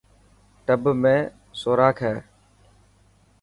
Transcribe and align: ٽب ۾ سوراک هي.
ٽب 0.65 0.81
۾ 1.03 1.15
سوراک 1.59 1.97
هي. 2.05 2.15